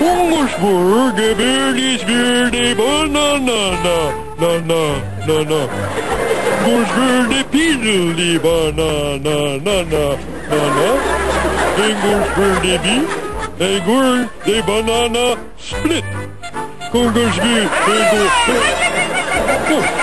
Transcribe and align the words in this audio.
Hungersburger 0.00 1.38
Berlis 1.38 2.08
bir 2.08 2.52
de 2.52 2.78
banana 2.78 3.60
na 3.84 3.98
na 4.40 4.52
na 4.68 4.82
na 5.26 5.36
na 5.50 5.60
Hungersburger 6.64 7.44
Pizzli 7.52 8.42
banana 8.44 9.18
na 9.24 9.36
na 9.64 10.04
na 10.50 10.60
na 10.76 10.88
Hungersburger 11.76 12.78
bi 12.84 12.96
Egur 13.64 14.26
de 14.46 14.66
banana 14.66 15.36
split 15.58 16.04
Hungersburger 16.92 17.68
Egur 17.88 18.30
Oh 19.72 19.99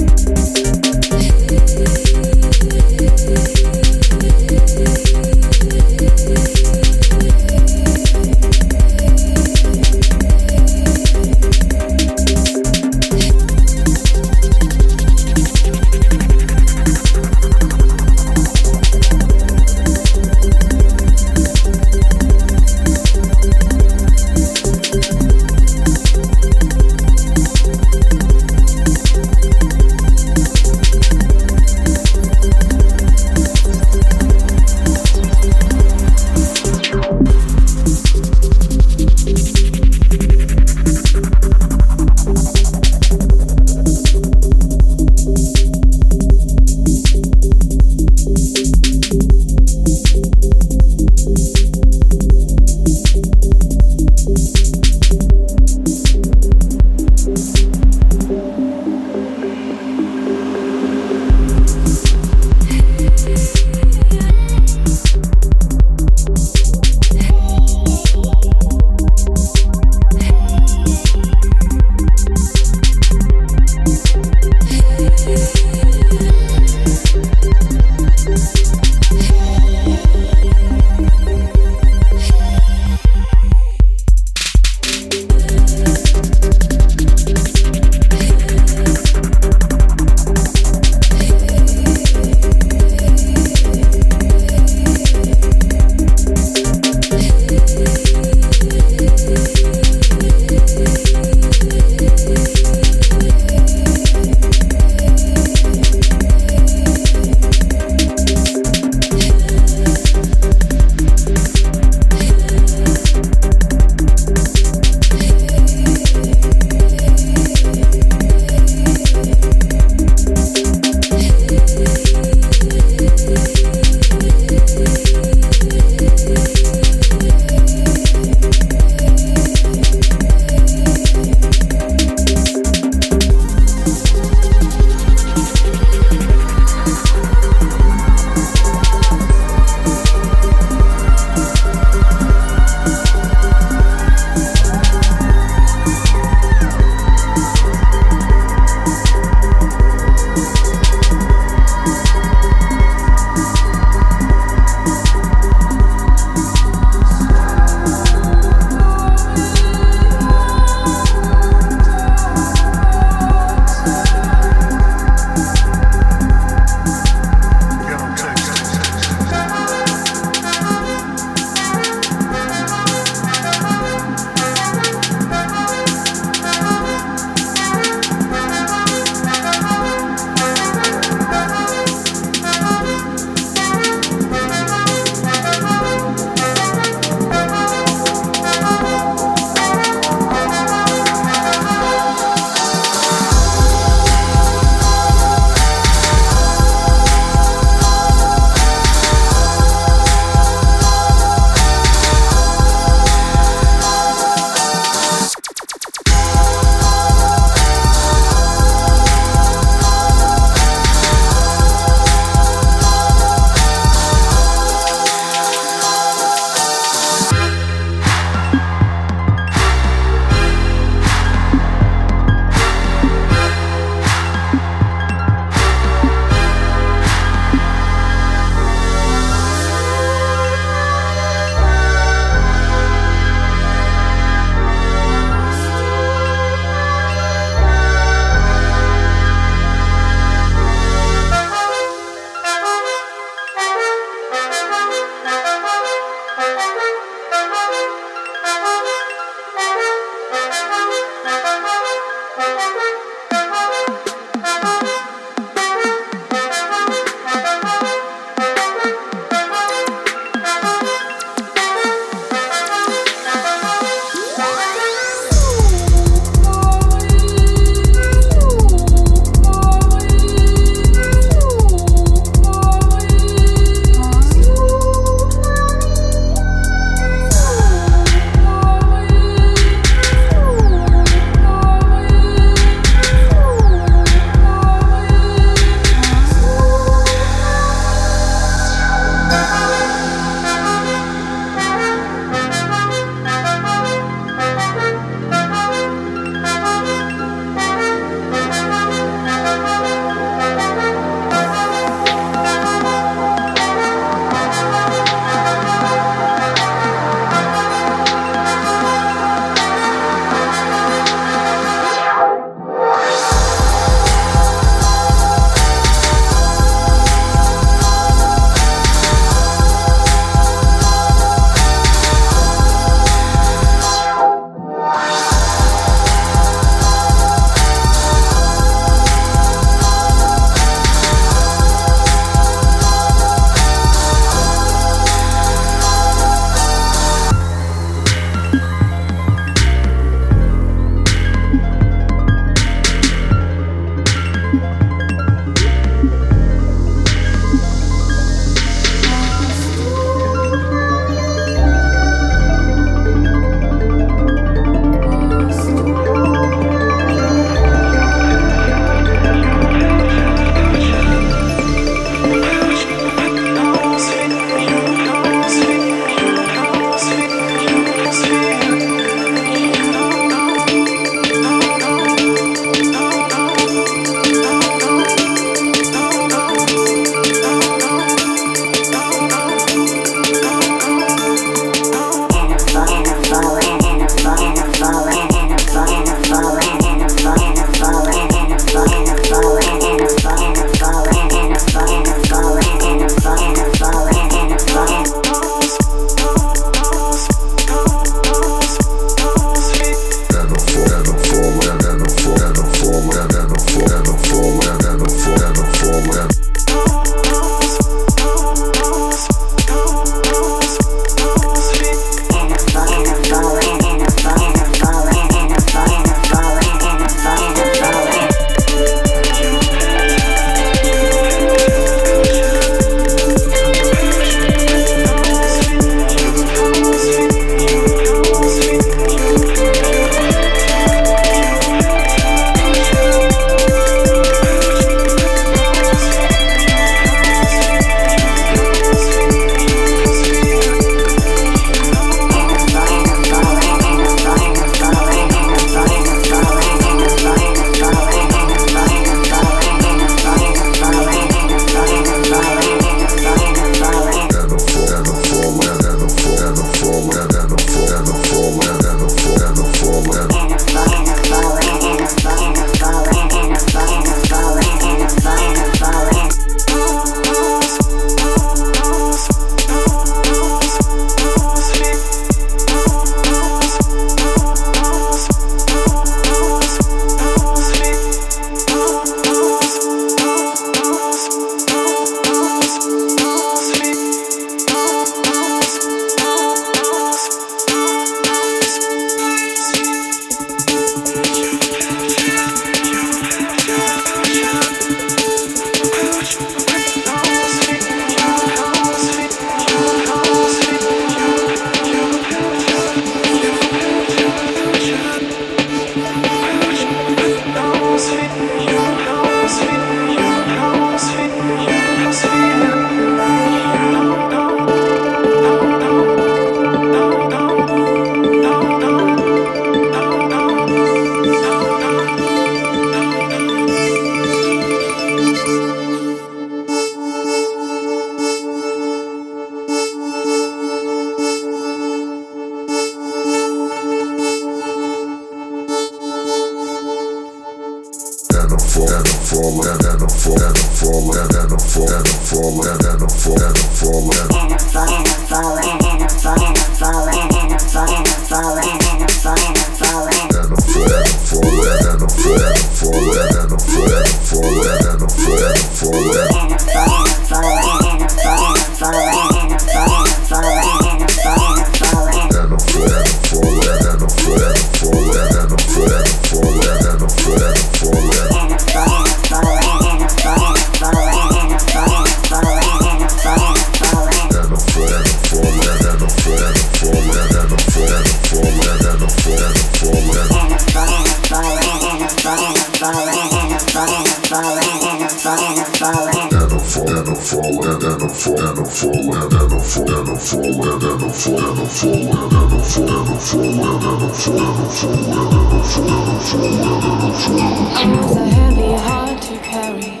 a 598.16 598.26
heavy 598.26 598.72
heart 598.82 599.22
to 599.22 599.38
carry. 599.38 600.00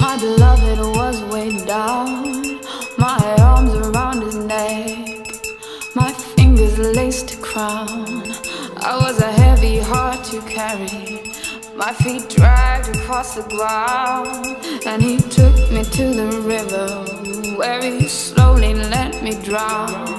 My 0.00 0.18
beloved 0.18 0.80
was 0.96 1.22
weighed 1.32 1.66
down. 1.66 2.60
My 2.98 3.36
arms 3.40 3.72
around 3.74 4.20
his 4.20 4.36
neck. 4.36 5.26
My 5.94 6.12
fingers 6.12 6.78
laced 6.78 7.32
a 7.32 7.36
crown. 7.38 8.34
I 8.76 8.98
was 9.00 9.18
a 9.18 9.32
heavy 9.32 9.78
heart 9.78 10.24
to 10.24 10.42
carry. 10.42 11.22
My 11.74 11.94
feet 11.94 12.28
dragged 12.28 12.94
across 12.94 13.34
the 13.36 13.44
ground, 13.44 14.58
and 14.86 15.02
he 15.02 15.16
took 15.16 15.54
me 15.72 15.84
to 15.84 16.04
the 16.20 16.42
river 16.42 17.22
where 17.56 17.80
he 17.80 18.01
me 19.22 19.34
drown 19.40 20.11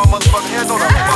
Your 0.00 0.78
hair 0.78 1.09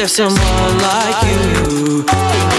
There's 0.00 0.12
someone 0.12 0.78
like 0.78 1.24
you. 1.24 2.49